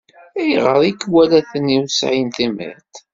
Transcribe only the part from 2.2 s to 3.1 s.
timiḍt?